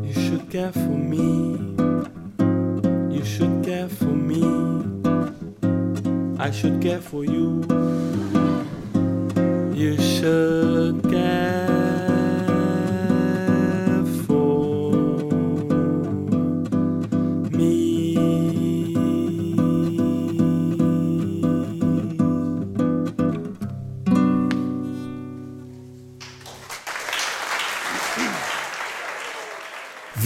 You 0.03 0.13
should 0.23 0.49
care 0.49 0.73
for 0.73 0.97
me. 1.13 1.29
You 3.15 3.23
should 3.23 3.63
care 3.63 3.87
for 3.87 4.15
me. 4.29 4.43
I 6.37 6.51
should 6.51 6.81
care 6.81 6.99
for 6.99 7.23
you. 7.23 7.63
You 9.73 9.95
should 9.95 10.98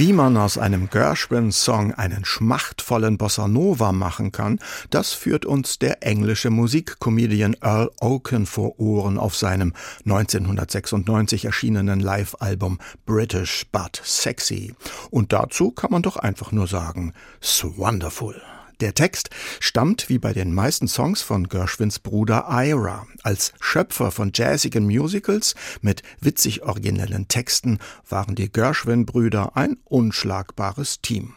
Wie 0.06 0.12
man 0.12 0.36
aus 0.36 0.58
einem 0.58 0.90
Gershwin-Song 0.90 1.94
einen 1.94 2.26
schmachtvollen 2.26 3.18
Bossa 3.18 3.48
Nova 3.48 3.94
machen 3.94 4.34
kann, 4.34 4.60
das 4.90 5.14
führt 5.14 5.46
uns 5.46 5.80
der 5.80 6.06
englische 6.06 6.50
Musikcomedian 6.50 7.56
Earl 7.62 7.90
Oaken 8.02 8.46
vor 8.46 8.82
Ohren 8.82 9.18
auf 9.18 9.38
seinem 9.38 9.72
1996 10.04 11.46
erschienenen 11.46 12.02
Live-Album 12.02 12.80
British 13.06 13.66
But 13.72 14.02
Sexy. 14.04 14.76
Und 15.10 15.32
dazu 15.32 15.72
kann 15.72 15.92
man 15.92 16.02
doch 16.02 16.18
einfach 16.18 16.52
nur 16.52 16.68
sagen, 16.68 17.14
"'s 17.40 17.64
wonderful. 17.78 18.42
Der 18.80 18.94
Text 18.94 19.30
stammt 19.60 20.10
wie 20.10 20.18
bei 20.18 20.34
den 20.34 20.54
meisten 20.54 20.88
Songs 20.88 21.22
von 21.22 21.48
Gershwins 21.48 22.00
Bruder 22.00 22.48
Ira. 22.50 23.06
Als 23.24 23.54
Schöpfer 23.60 24.12
von 24.12 24.32
jazzigen 24.34 24.86
Musicals 24.86 25.56
mit 25.82 26.04
witzig 26.20 26.64
originellen 26.64 27.28
Texten 27.28 27.80
waren 28.10 28.36
die 28.36 28.52
Gershwin-Brüder 28.52 29.56
ein 29.56 29.78
unschlagbares 29.86 31.02
Team. 31.02 31.34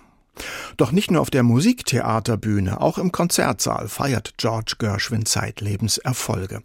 Doch 0.76 0.92
nicht 0.92 1.10
nur 1.10 1.20
auf 1.20 1.30
der 1.30 1.42
Musiktheaterbühne, 1.42 2.80
auch 2.80 2.98
im 2.98 3.12
Konzertsaal 3.12 3.88
feiert 3.88 4.34
George 4.36 4.74
Gershwin 4.78 5.26
zeitlebens 5.26 5.98
Erfolge. 5.98 6.62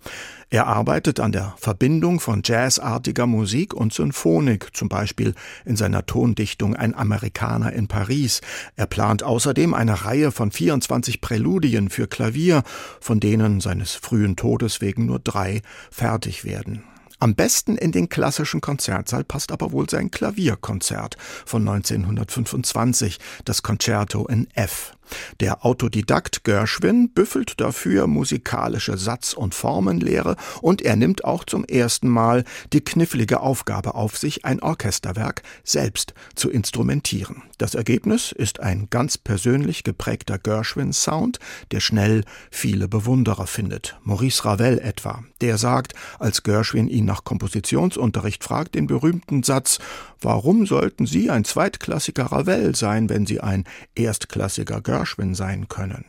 Er 0.50 0.68
arbeitet 0.68 1.22
an 1.22 1.32
der 1.32 1.54
Verbindung 1.58 2.20
von 2.20 2.42
jazzartiger 2.44 3.26
Musik 3.26 3.74
und 3.74 3.94
Symphonik, 3.94 4.76
zum 4.76 4.90
Beispiel 4.90 5.34
in 5.64 5.78
seiner 5.78 6.06
Tondichtung 6.06 6.76
Ein 6.76 6.94
Amerikaner 6.94 7.72
in 7.72 7.88
Paris. 7.88 8.42
Er 8.76 8.86
plant 8.86 9.24
außerdem 9.24 9.74
eine 9.74 10.04
Reihe 10.04 10.32
von 10.32 10.52
24 10.52 11.22
Präludien 11.22 11.90
für 11.90 12.08
Klavier, 12.08 12.64
von 13.00 13.22
denen 13.22 13.62
seines 13.62 13.94
frühen 13.94 14.36
Todes 14.36 14.82
wegen 14.82 15.06
nur 15.06 15.20
drei 15.20 15.62
fertig 15.90 16.44
werden. 16.44 16.84
Am 17.22 17.36
besten 17.36 17.78
in 17.78 17.92
den 17.92 18.10
klassischen 18.10 18.62
Konzertsaal 18.62 19.24
passt 19.24 19.52
aber 19.52 19.72
wohl 19.72 19.88
sein 19.88 20.10
Klavierkonzert 20.10 21.18
von 21.46 21.68
1925, 21.68 23.20
das 23.46 23.62
Concerto 23.62 24.26
in 24.26 24.48
F. 24.56 24.94
Der 25.40 25.66
Autodidakt 25.66 26.44
Gershwin 26.44 27.10
büffelt 27.10 27.60
dafür 27.60 28.08
musikalische 28.08 28.98
Satz- 28.98 29.34
und 29.34 29.54
Formenlehre 29.54 30.36
und 30.62 30.82
er 30.82 30.96
nimmt 30.96 31.24
auch 31.26 31.44
zum 31.44 31.66
ersten 31.66 32.08
Mal 32.08 32.44
die 32.74 32.82
knifflige 32.82 33.42
Aufgabe 33.42 33.96
auf 33.96 34.18
sich, 34.18 34.46
ein 34.46 34.62
Orchesterwerk 34.62 35.44
selbst 35.64 36.14
zu 36.36 36.50
instrumentieren. 36.50 37.44
Das 37.58 37.76
Ergebnis 37.76 38.32
ist 38.32 38.60
ein 38.60 38.88
ganz 38.90 39.18
persönlich 39.18 39.84
geprägter 39.84 40.38
Gershwin-Sound, 40.38 41.40
der 41.72 41.80
schnell 41.80 42.24
viele 42.50 42.88
Bewunderer 42.88 43.48
findet. 43.48 44.00
Maurice 44.04 44.46
Ravel 44.46 44.80
etwa, 44.80 45.24
der 45.42 45.58
sagt, 45.58 45.94
als 46.20 46.44
Gershwin 46.44 46.88
ihn 46.88 47.06
nach 47.06 47.24
Kompositionsunterricht 47.24 48.44
fragt, 48.44 48.76
den 48.76 48.88
berühmten 48.88 49.44
Satz, 49.44 49.80
warum 50.22 50.66
sollten 50.66 51.06
Sie 51.06 51.30
ein 51.30 51.44
zweitklassiger 51.44 52.26
Ravel 52.26 52.76
sein, 52.76 53.10
wenn 53.10 53.26
Sie 53.26 53.42
ein 53.42 53.66
erstklassiger 53.96 54.82
Gershwin 54.82 55.01
sein 55.36 55.68
können? 55.68 56.06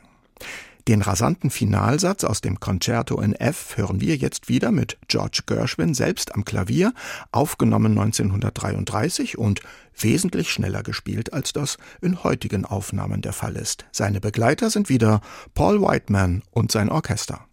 Den 0.88 1.01
rasanten 1.01 1.51
Finalsatz 1.51 2.24
aus 2.24 2.40
dem 2.40 2.59
Concerto 2.59 3.20
in 3.20 3.34
F 3.34 3.76
hören 3.76 4.01
wir 4.01 4.16
jetzt 4.16 4.49
wieder 4.49 4.72
mit 4.72 4.99
George 5.07 5.43
Gershwin 5.47 5.95
selbst 5.95 6.34
am 6.34 6.45
Klavier, 6.45 6.93
aufgenommen 7.30 7.93
1933 7.93 9.38
und 9.38 9.61
wesentlich 9.97 10.51
schneller 10.51 10.82
gespielt, 10.82 11.32
als 11.32 11.53
das 11.53 11.78
in 12.01 12.24
heutigen 12.24 12.64
Aufnahmen 12.64 13.22
der 13.22 13.32
Fall 13.32 13.55
ist. 13.55 13.84
Seine 13.93 14.20
Begleiter 14.20 14.70
sind 14.70 14.88
wieder 14.88 15.20
Paul 15.55 15.80
Whiteman 15.80 16.43
und 16.51 16.72
sein 16.72 16.88
Orchester. 16.88 17.47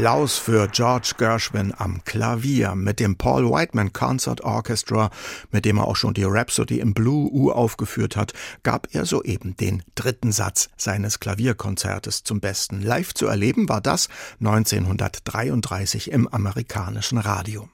Applaus 0.00 0.38
für 0.38 0.66
George 0.66 1.12
Gershwin 1.18 1.74
am 1.76 2.02
Klavier 2.04 2.74
mit 2.74 3.00
dem 3.00 3.16
Paul 3.16 3.50
Whiteman 3.50 3.92
Concert 3.92 4.40
Orchestra, 4.40 5.10
mit 5.50 5.66
dem 5.66 5.76
er 5.76 5.86
auch 5.86 5.96
schon 5.96 6.14
die 6.14 6.24
Rhapsody 6.24 6.80
im 6.80 6.94
Blue 6.94 7.30
U 7.30 7.52
aufgeführt 7.52 8.16
hat, 8.16 8.32
gab 8.62 8.88
er 8.92 9.04
soeben 9.04 9.58
den 9.58 9.82
dritten 9.96 10.32
Satz 10.32 10.70
seines 10.78 11.20
Klavierkonzertes 11.20 12.24
zum 12.24 12.40
Besten. 12.40 12.80
Live 12.80 13.12
zu 13.12 13.26
erleben 13.26 13.68
war 13.68 13.82
das 13.82 14.08
1933 14.40 16.10
im 16.10 16.28
amerikanischen 16.28 17.18
Radio. 17.18 17.68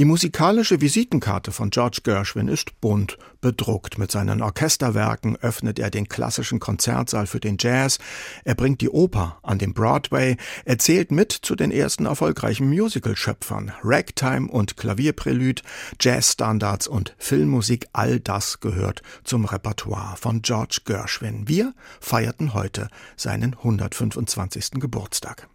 Die 0.00 0.06
musikalische 0.06 0.80
Visitenkarte 0.80 1.52
von 1.52 1.68
George 1.68 1.98
Gershwin 2.02 2.48
ist 2.48 2.80
bunt 2.80 3.18
bedruckt. 3.42 3.98
Mit 3.98 4.10
seinen 4.10 4.40
Orchesterwerken 4.40 5.36
öffnet 5.36 5.78
er 5.78 5.90
den 5.90 6.08
klassischen 6.08 6.58
Konzertsaal 6.58 7.26
für 7.26 7.38
den 7.38 7.58
Jazz, 7.60 7.98
er 8.46 8.54
bringt 8.54 8.80
die 8.80 8.88
Oper 8.88 9.38
an 9.42 9.58
den 9.58 9.74
Broadway, 9.74 10.38
er 10.64 10.78
zählt 10.78 11.12
mit 11.12 11.32
zu 11.32 11.54
den 11.54 11.70
ersten 11.70 12.06
erfolgreichen 12.06 12.70
Musical-Schöpfern. 12.70 13.72
Ragtime 13.84 14.48
und 14.48 14.78
Klavierprelüt, 14.78 15.62
Jazzstandards 16.00 16.88
und 16.88 17.14
Filmmusik, 17.18 17.86
all 17.92 18.20
das 18.20 18.60
gehört 18.60 19.02
zum 19.22 19.44
Repertoire 19.44 20.16
von 20.16 20.40
George 20.40 20.80
Gershwin. 20.86 21.46
Wir 21.46 21.74
feierten 22.00 22.54
heute 22.54 22.88
seinen 23.18 23.52
125. 23.52 24.80
Geburtstag. 24.80 25.50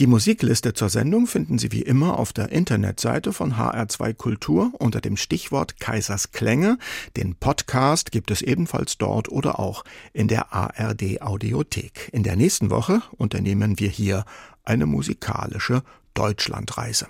Die 0.00 0.08
Musikliste 0.08 0.74
zur 0.74 0.88
Sendung 0.88 1.28
finden 1.28 1.58
Sie 1.58 1.70
wie 1.70 1.82
immer 1.82 2.18
auf 2.18 2.32
der 2.32 2.50
Internetseite 2.50 3.32
von 3.32 3.54
HR2 3.54 4.14
Kultur 4.14 4.72
unter 4.78 5.00
dem 5.00 5.16
Stichwort 5.16 5.78
Kaisers 5.78 6.32
Klänge. 6.32 6.78
Den 7.16 7.36
Podcast 7.36 8.10
gibt 8.10 8.32
es 8.32 8.42
ebenfalls 8.42 8.98
dort 8.98 9.28
oder 9.28 9.60
auch 9.60 9.84
in 10.12 10.26
der 10.26 10.52
ARD 10.52 11.22
Audiothek. 11.22 12.10
In 12.12 12.24
der 12.24 12.34
nächsten 12.34 12.70
Woche 12.70 13.02
unternehmen 13.16 13.78
wir 13.78 13.88
hier 13.88 14.24
eine 14.64 14.86
musikalische 14.86 15.82
Deutschlandreise. 16.14 17.06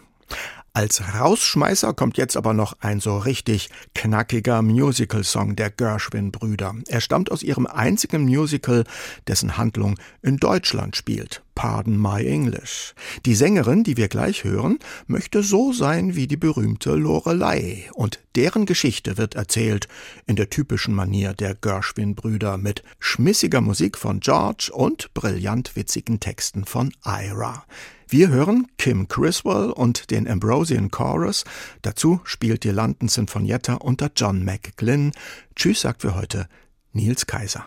Als 0.75 1.15
Rausschmeißer 1.15 1.95
kommt 1.95 2.19
jetzt 2.19 2.37
aber 2.37 2.53
noch 2.53 2.75
ein 2.81 2.99
so 2.99 3.17
richtig 3.17 3.71
knackiger 3.95 4.61
Musical-Song 4.61 5.55
der 5.55 5.71
Gershwin-Brüder. 5.71 6.75
Er 6.89 7.01
stammt 7.01 7.31
aus 7.31 7.45
ihrem 7.45 7.67
einzigen 7.67 8.25
Musical, 8.25 8.85
dessen 9.29 9.57
Handlung 9.57 9.95
in 10.21 10.39
Deutschland 10.39 10.97
spielt. 10.97 11.44
Pardon 11.55 12.01
My 12.01 12.25
English. 12.27 12.95
Die 13.27 13.35
Sängerin, 13.35 13.85
die 13.85 13.97
wir 13.97 14.09
gleich 14.09 14.45
hören, 14.45 14.79
möchte 15.07 15.43
so 15.43 15.73
sein 15.73 16.17
wie 16.17 16.27
die 16.27 16.37
berühmte 16.37 16.95
Lorelei. 16.95 17.89
Und 17.95 18.21
deren 18.37 18.67
Geschichte 18.67 19.17
wird 19.19 19.35
erzählt 19.35 19.89
in 20.27 20.37
der 20.37 20.51
typischen 20.51 20.95
Manier 20.95 21.33
der 21.35 21.55
Gershwin-Brüder 21.55 22.57
mit 22.57 22.83
schmissiger 22.99 23.61
Musik 23.61 23.97
von 23.97 24.21
George 24.21 24.71
und 24.73 25.13
brillant 25.15 25.77
witzigen 25.77 26.21
Texten 26.21 26.65
von 26.65 26.93
Ira. 27.05 27.65
Wir 28.09 28.29
hören 28.29 28.69
Kim 28.79 29.09
Criswell 29.09 29.71
und 29.71 30.11
den 30.11 30.29
Ambrosian 30.29 30.91
Chorus. 30.91 31.45
Dazu 31.83 32.21
spielt 32.25 32.65
die 32.65 32.71
London 32.71 33.09
Sinfonietta 33.09 33.75
unter 33.75 34.11
John 34.15 34.45
McGlynn. 34.45 35.13
Tschüss 35.57 35.81
sagt 35.81 36.03
für 36.03 36.15
heute 36.15 36.49
Nils 36.93 37.27
Kaiser. 37.27 37.67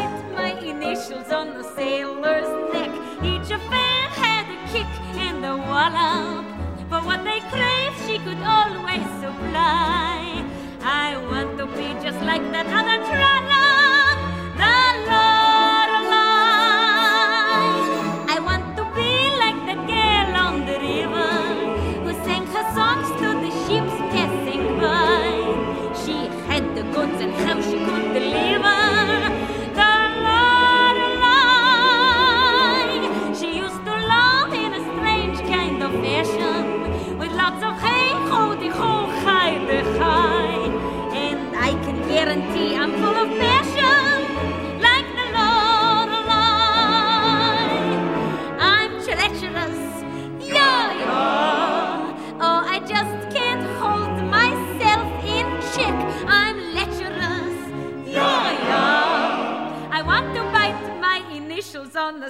typed 0.00 0.32
my 0.32 0.52
initials 0.60 1.30
on 1.30 1.54
the 1.58 1.64
sailor's 1.76 2.50
neck. 2.72 2.90
Each 3.22 3.50
affair 3.50 4.00
had 4.22 4.44
a 4.54 4.58
kick 4.72 4.92
and 5.26 5.44
a 5.44 5.56
wallop, 5.56 6.46
but 6.88 7.04
what 7.04 7.24
they 7.24 7.40
craved 7.52 7.98
she 8.06 8.18
could 8.18 8.42
always 8.42 9.06
supply. 9.24 10.44
I 10.82 11.16
want 11.30 11.58
to 11.58 11.66
be 11.66 11.88
just 12.04 12.20
like 12.22 12.44
that 12.52 12.66
other 12.66 12.98
trollop. 13.08 13.59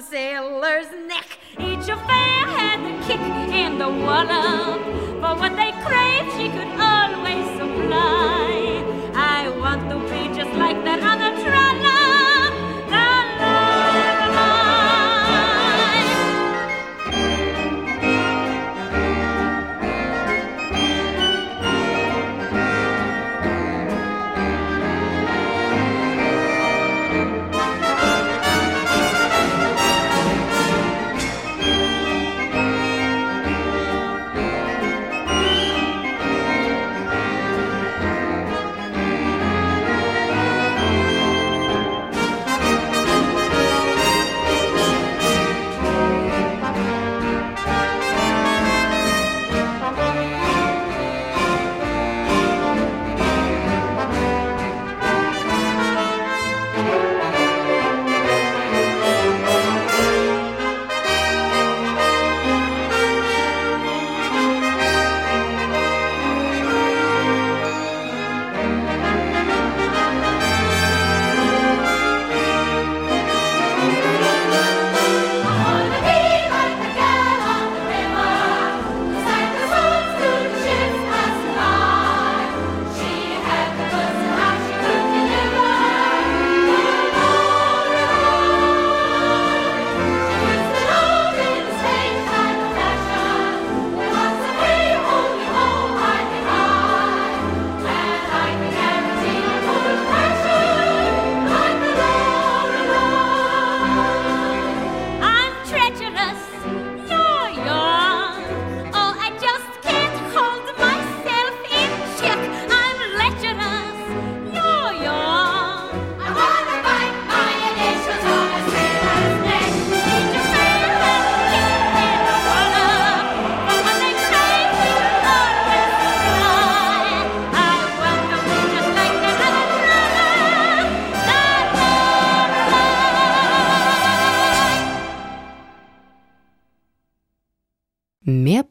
sailor's 0.01 0.87
neck. 1.07 1.37
Each 1.59 1.87
affair 1.87 2.45
had 2.57 2.79
the 2.83 3.05
kick 3.05 3.19
and 3.19 3.79
the 3.79 3.89
wallop. 3.89 4.81
For 5.21 5.39
what 5.39 5.55
they 5.55 5.71
craved, 5.83 6.31
she 6.37 6.49
could. 6.49 7.00